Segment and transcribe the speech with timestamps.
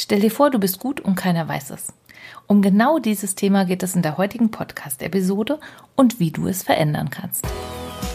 [0.00, 1.88] Stell dir vor, du bist gut und keiner weiß es.
[2.46, 5.58] Um genau dieses Thema geht es in der heutigen Podcast-Episode
[5.96, 7.44] und wie du es verändern kannst.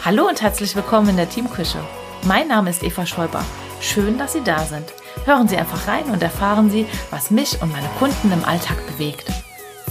[0.05, 1.79] Hallo und herzlich willkommen in der Teamküche.
[2.25, 3.43] Mein Name ist Eva Schäuber.
[3.81, 4.93] Schön, dass Sie da sind.
[5.25, 9.29] Hören Sie einfach rein und erfahren Sie, was mich und meine Kunden im Alltag bewegt.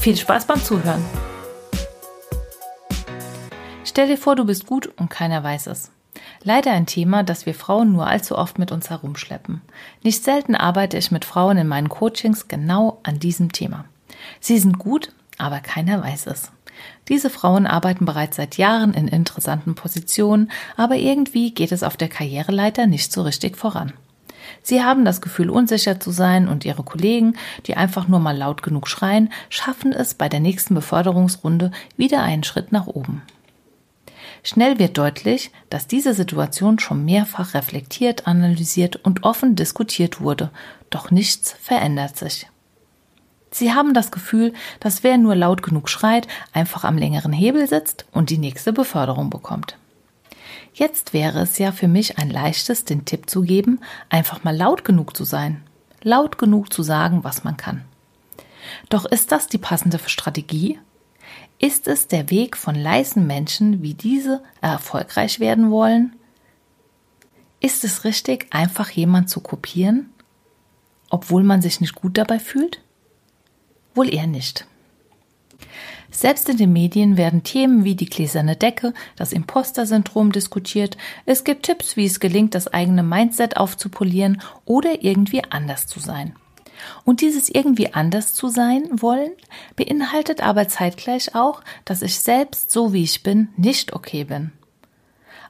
[0.01, 1.05] Viel Spaß beim Zuhören.
[3.85, 5.91] Stell dir vor, du bist gut und keiner weiß es.
[6.45, 9.61] Leider ein Thema, das wir Frauen nur allzu oft mit uns herumschleppen.
[10.03, 13.85] Nicht selten arbeite ich mit Frauen in meinen Coachings genau an diesem Thema.
[14.41, 16.51] Sie sind gut, aber keiner weiß es.
[17.09, 22.09] Diese Frauen arbeiten bereits seit Jahren in interessanten Positionen, aber irgendwie geht es auf der
[22.09, 23.93] Karriereleiter nicht so richtig voran.
[24.63, 28.63] Sie haben das Gefühl, unsicher zu sein und ihre Kollegen, die einfach nur mal laut
[28.63, 33.23] genug schreien, schaffen es bei der nächsten Beförderungsrunde wieder einen Schritt nach oben.
[34.45, 40.51] Schnell wird deutlich, dass diese Situation schon mehrfach reflektiert, analysiert und offen diskutiert wurde,
[40.91, 42.49] doch nichts verändert sich.
[43.53, 48.07] Sie haben das Gefühl, dass wer nur laut genug schreit, einfach am längeren Hebel sitzt
[48.11, 49.77] und die nächste Beförderung bekommt.
[50.75, 54.85] Jetzt wäre es ja für mich ein leichtes, den Tipp zu geben, einfach mal laut
[54.85, 55.63] genug zu sein,
[56.03, 57.85] laut genug zu sagen, was man kann.
[58.89, 60.79] Doch ist das die passende Strategie?
[61.65, 66.17] Ist es der Weg von leisen Menschen, wie diese erfolgreich werden wollen?
[67.61, 70.11] Ist es richtig, einfach jemand zu kopieren,
[71.09, 72.81] obwohl man sich nicht gut dabei fühlt?
[73.95, 74.67] Wohl eher nicht.
[76.11, 80.97] Selbst in den Medien werden Themen wie die gläserne Decke, das Imposter-Syndrom diskutiert.
[81.27, 86.35] Es gibt Tipps, wie es gelingt, das eigene Mindset aufzupolieren oder irgendwie anders zu sein.
[87.05, 89.33] Und dieses irgendwie anders zu sein wollen,
[89.77, 94.53] beinhaltet aber zeitgleich auch, dass ich selbst so wie ich bin nicht okay bin.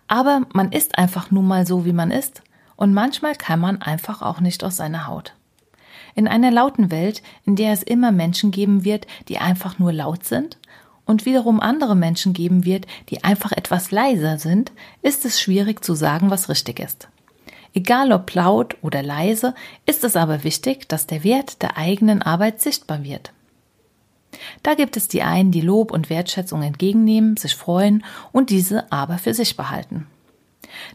[0.09, 2.43] Aber man ist einfach nun mal so, wie man ist,
[2.77, 5.35] und manchmal kann man einfach auch nicht aus seiner Haut.
[6.15, 10.25] In einer lauten Welt, in der es immer Menschen geben wird, die einfach nur laut
[10.25, 10.59] sind,
[11.05, 15.95] und wiederum andere Menschen geben wird, die einfach etwas leiser sind, ist es schwierig zu
[15.95, 17.09] sagen, was richtig ist.
[17.75, 19.55] Egal ob laut oder leise,
[19.87, 23.33] ist es aber wichtig, dass der Wert der eigenen Arbeit sichtbar wird.
[24.63, 29.19] Da gibt es die einen, die Lob und Wertschätzung entgegennehmen, sich freuen und diese aber
[29.19, 30.07] für sich behalten.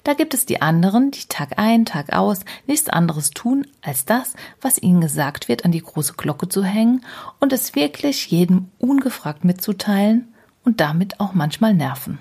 [0.03, 4.33] Da gibt es die anderen, die Tag ein, Tag aus nichts anderes tun, als das,
[4.61, 7.05] was ihnen gesagt wird, an die große Glocke zu hängen
[7.39, 10.33] und es wirklich jedem ungefragt mitzuteilen
[10.63, 12.17] und damit auch manchmal nerven.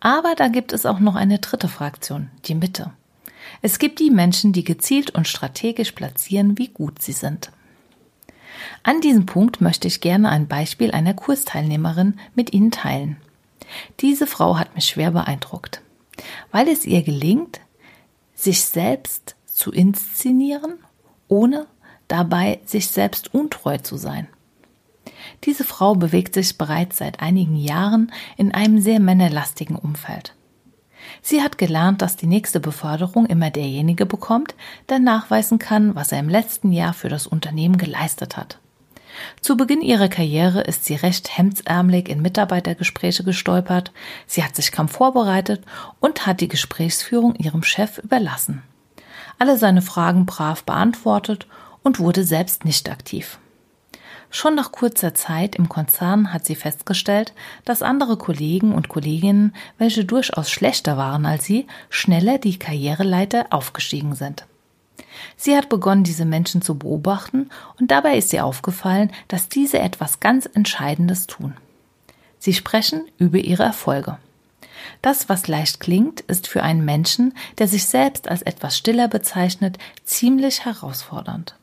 [0.00, 2.92] Aber da gibt es auch noch eine dritte Fraktion, die Mitte.
[3.62, 7.50] Es gibt die Menschen, die gezielt und strategisch platzieren, wie gut sie sind.
[8.82, 13.16] An diesem Punkt möchte ich gerne ein Beispiel einer Kursteilnehmerin mit Ihnen teilen.
[14.00, 15.82] Diese Frau hat mich schwer beeindruckt,
[16.52, 17.60] weil es ihr gelingt,
[18.34, 20.74] sich selbst zu inszenieren,
[21.28, 21.66] ohne
[22.08, 24.28] dabei sich selbst untreu zu sein.
[25.44, 30.34] Diese Frau bewegt sich bereits seit einigen Jahren in einem sehr männerlastigen Umfeld.
[31.22, 34.54] Sie hat gelernt, dass die nächste Beförderung immer derjenige bekommt,
[34.88, 38.58] der nachweisen kann, was er im letzten Jahr für das Unternehmen geleistet hat.
[39.40, 43.92] Zu Beginn ihrer Karriere ist sie recht hemdsärmelig in Mitarbeitergespräche gestolpert,
[44.26, 45.62] sie hat sich kaum vorbereitet
[46.00, 48.62] und hat die Gesprächsführung ihrem Chef überlassen.
[49.38, 51.46] Alle seine Fragen brav beantwortet
[51.82, 53.38] und wurde selbst nicht aktiv.
[54.30, 57.32] Schon nach kurzer Zeit im Konzern hat sie festgestellt,
[57.64, 64.14] dass andere Kollegen und Kolleginnen, welche durchaus schlechter waren als sie, schneller die Karriereleiter aufgestiegen
[64.14, 64.46] sind.
[65.36, 67.50] Sie hat begonnen, diese Menschen zu beobachten,
[67.80, 71.54] und dabei ist ihr aufgefallen, dass diese etwas ganz Entscheidendes tun.
[72.38, 74.18] Sie sprechen über ihre Erfolge.
[75.02, 79.78] Das, was leicht klingt, ist für einen Menschen, der sich selbst als etwas stiller bezeichnet,
[80.04, 81.56] ziemlich herausfordernd.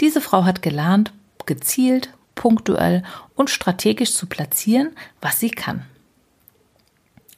[0.00, 1.12] Diese Frau hat gelernt,
[1.46, 3.02] gezielt, punktuell
[3.34, 4.90] und strategisch zu platzieren,
[5.20, 5.84] was sie kann.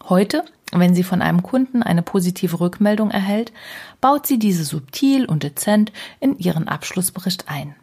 [0.08, 3.52] Heute, wenn sie von einem Kunden eine positive Rückmeldung erhält,
[4.00, 7.74] baut sie diese subtil und dezent in ihren Abschlussbericht ein.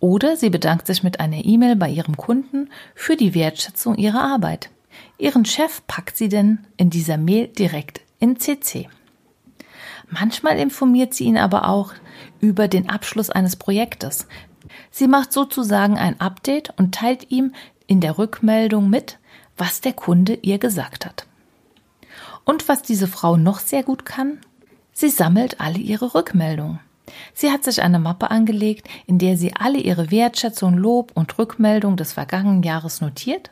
[0.00, 4.70] Oder sie bedankt sich mit einer E-Mail bei ihrem Kunden für die Wertschätzung ihrer Arbeit.
[5.18, 8.88] Ihren Chef packt sie denn in dieser Mail direkt in CC.
[10.08, 11.92] Manchmal informiert sie ihn aber auch
[12.40, 14.26] über den Abschluss eines Projektes,
[14.90, 17.52] Sie macht sozusagen ein Update und teilt ihm
[17.86, 19.18] in der Rückmeldung mit,
[19.56, 21.26] was der Kunde ihr gesagt hat.
[22.44, 24.38] Und was diese Frau noch sehr gut kann?
[24.92, 26.80] Sie sammelt alle ihre Rückmeldungen.
[27.34, 31.96] Sie hat sich eine Mappe angelegt, in der sie alle ihre Wertschätzung, Lob und Rückmeldung
[31.96, 33.50] des vergangenen Jahres notiert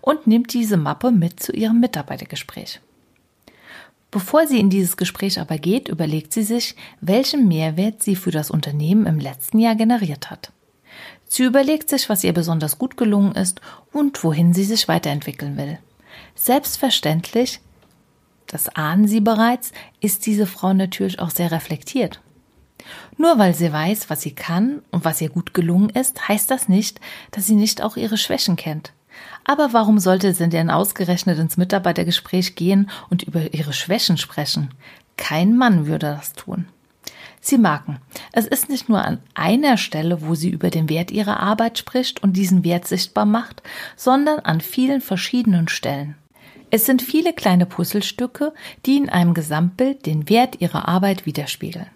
[0.00, 2.80] und nimmt diese Mappe mit zu ihrem Mitarbeitergespräch.
[4.14, 8.48] Bevor sie in dieses Gespräch aber geht, überlegt sie sich, welchen Mehrwert sie für das
[8.48, 10.52] Unternehmen im letzten Jahr generiert hat.
[11.26, 13.60] Sie überlegt sich, was ihr besonders gut gelungen ist
[13.92, 15.80] und wohin sie sich weiterentwickeln will.
[16.36, 17.58] Selbstverständlich,
[18.46, 22.20] das ahnen Sie bereits, ist diese Frau natürlich auch sehr reflektiert.
[23.16, 26.68] Nur weil sie weiß, was sie kann und was ihr gut gelungen ist, heißt das
[26.68, 27.00] nicht,
[27.32, 28.92] dass sie nicht auch ihre Schwächen kennt.
[29.44, 34.70] Aber warum sollte sie denn ausgerechnet ins Mitarbeitergespräch gehen und über ihre Schwächen sprechen?
[35.16, 36.66] Kein Mann würde das tun.
[37.40, 37.98] Sie merken,
[38.32, 42.22] es ist nicht nur an einer Stelle, wo sie über den Wert ihrer Arbeit spricht
[42.22, 43.62] und diesen Wert sichtbar macht,
[43.96, 46.14] sondern an vielen verschiedenen Stellen.
[46.70, 48.54] Es sind viele kleine Puzzlestücke,
[48.86, 51.86] die in einem Gesamtbild den Wert ihrer Arbeit widerspiegeln.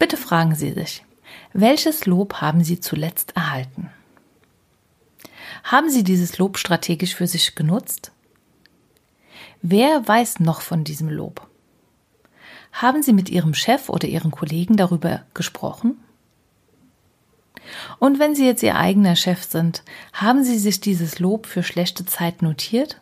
[0.00, 1.04] Bitte fragen Sie sich,
[1.52, 3.88] welches Lob haben Sie zuletzt erhalten?
[5.72, 8.12] Haben Sie dieses Lob strategisch für sich genutzt?
[9.62, 11.48] Wer weiß noch von diesem Lob?
[12.72, 15.96] Haben Sie mit Ihrem Chef oder Ihren Kollegen darüber gesprochen?
[17.98, 19.82] Und wenn Sie jetzt Ihr eigener Chef sind,
[20.12, 23.00] haben Sie sich dieses Lob für schlechte Zeit notiert?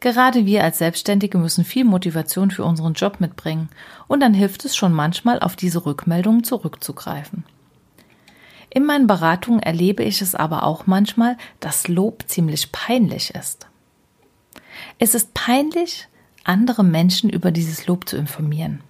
[0.00, 3.68] Gerade wir als Selbstständige müssen viel Motivation für unseren Job mitbringen
[4.08, 7.44] und dann hilft es schon manchmal, auf diese Rückmeldungen zurückzugreifen.
[8.74, 13.68] In meinen Beratungen erlebe ich es aber auch manchmal, dass Lob ziemlich peinlich ist.
[14.98, 16.08] Es ist peinlich,
[16.42, 18.82] andere Menschen über dieses Lob zu informieren.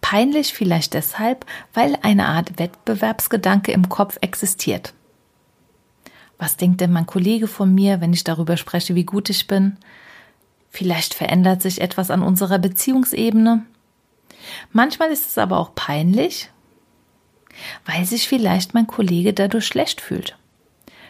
[0.00, 4.92] Peinlich vielleicht deshalb, weil eine Art Wettbewerbsgedanke im Kopf existiert.
[6.36, 9.76] Was denkt denn mein Kollege von mir, wenn ich darüber spreche, wie gut ich bin?
[10.68, 13.64] Vielleicht verändert sich etwas an unserer Beziehungsebene.
[14.72, 16.50] Manchmal ist es aber auch peinlich,
[17.86, 20.36] weil sich vielleicht mein Kollege dadurch schlecht fühlt.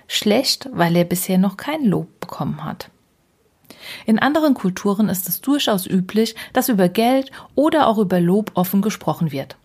[0.07, 2.91] Schlecht, weil er bisher noch kein Lob bekommen hat.
[4.07, 8.83] In anderen Kulturen ist es durchaus üblich, dass über Geld oder auch über Lob offen
[8.83, 9.57] gesprochen wird.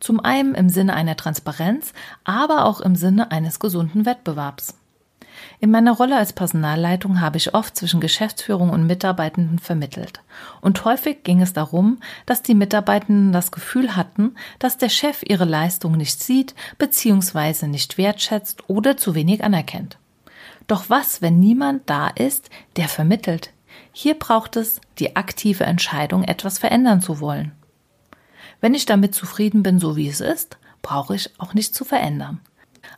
[0.00, 1.92] Zum einen im Sinne einer Transparenz,
[2.24, 4.74] aber auch im Sinne eines gesunden Wettbewerbs.
[5.58, 10.20] In meiner Rolle als Personalleitung habe ich oft zwischen Geschäftsführung und Mitarbeitenden vermittelt.
[10.60, 15.44] Und häufig ging es darum, dass die Mitarbeitenden das Gefühl hatten, dass der Chef ihre
[15.44, 17.66] Leistung nicht sieht bzw.
[17.66, 19.98] nicht wertschätzt oder zu wenig anerkennt.
[20.66, 23.52] Doch was, wenn niemand da ist, der vermittelt?
[23.92, 27.52] Hier braucht es die aktive Entscheidung, etwas verändern zu wollen.
[28.60, 32.40] Wenn ich damit zufrieden bin, so wie es ist, brauche ich auch nicht zu verändern.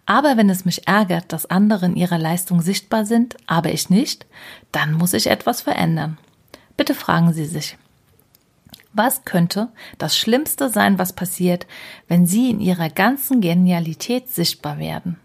[0.07, 4.27] Aber wenn es mich ärgert, dass andere in ihrer Leistung sichtbar sind, aber ich nicht,
[4.73, 6.19] dann muss ich etwas verändern.
[6.77, 7.77] Bitte fragen Sie sich,
[8.93, 9.69] was könnte
[9.99, 11.67] das Schlimmste sein, was passiert,
[12.09, 15.19] wenn Sie in Ihrer ganzen Genialität sichtbar werden?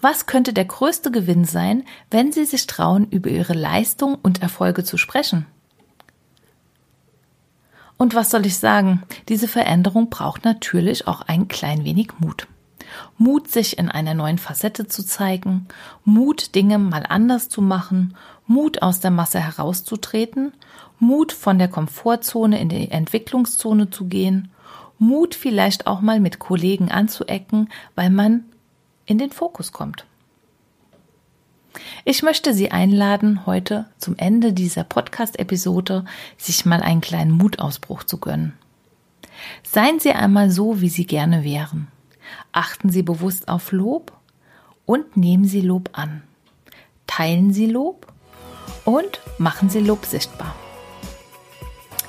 [0.00, 4.82] Was könnte der größte Gewinn sein, wenn Sie sich trauen, über Ihre Leistung und Erfolge
[4.82, 5.46] zu sprechen?
[7.96, 9.04] Und was soll ich sagen?
[9.28, 12.48] Diese Veränderung braucht natürlich auch ein klein wenig Mut.
[13.18, 15.66] Mut, sich in einer neuen Facette zu zeigen,
[16.04, 18.16] Mut, Dinge mal anders zu machen,
[18.46, 20.52] Mut, aus der Masse herauszutreten,
[20.98, 24.50] Mut, von der Komfortzone in die Entwicklungszone zu gehen,
[24.98, 28.44] Mut, vielleicht auch mal mit Kollegen anzuecken, weil man
[29.06, 30.06] in den Fokus kommt.
[32.04, 36.04] Ich möchte Sie einladen, heute zum Ende dieser Podcast-Episode
[36.36, 38.52] sich mal einen kleinen Mutausbruch zu gönnen.
[39.62, 41.88] Seien Sie einmal so, wie Sie gerne wären.
[42.52, 44.12] Achten Sie bewusst auf Lob
[44.86, 46.22] und nehmen Sie Lob an.
[47.06, 48.06] Teilen Sie Lob
[48.84, 50.54] und machen Sie Lob sichtbar.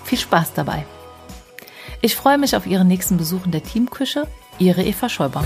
[0.04, 0.86] Viel Spaß dabei.
[2.02, 4.28] Ich freue mich auf Ihren nächsten Besuch in der Teamküche.
[4.60, 5.44] Ihre Eva Schäuber.